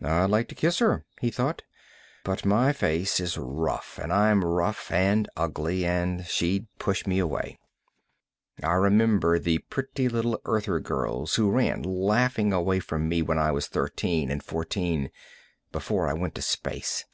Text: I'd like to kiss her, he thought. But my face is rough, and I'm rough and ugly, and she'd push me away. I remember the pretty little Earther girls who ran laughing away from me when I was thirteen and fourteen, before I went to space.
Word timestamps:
I'd 0.00 0.30
like 0.30 0.48
to 0.48 0.54
kiss 0.54 0.78
her, 0.78 1.04
he 1.20 1.30
thought. 1.30 1.60
But 2.24 2.46
my 2.46 2.72
face 2.72 3.20
is 3.20 3.36
rough, 3.36 3.98
and 4.02 4.10
I'm 4.10 4.42
rough 4.42 4.90
and 4.90 5.28
ugly, 5.36 5.84
and 5.84 6.24
she'd 6.24 6.66
push 6.78 7.06
me 7.06 7.18
away. 7.18 7.58
I 8.62 8.72
remember 8.72 9.38
the 9.38 9.58
pretty 9.58 10.08
little 10.08 10.40
Earther 10.46 10.80
girls 10.80 11.34
who 11.34 11.50
ran 11.50 11.82
laughing 11.82 12.54
away 12.54 12.80
from 12.80 13.06
me 13.06 13.20
when 13.20 13.38
I 13.38 13.50
was 13.50 13.66
thirteen 13.66 14.30
and 14.30 14.42
fourteen, 14.42 15.10
before 15.72 16.08
I 16.08 16.14
went 16.14 16.34
to 16.36 16.40
space. 16.40 17.04